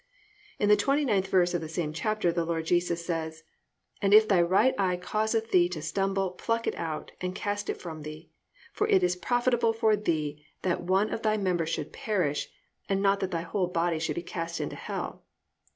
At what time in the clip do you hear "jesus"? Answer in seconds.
2.65-3.05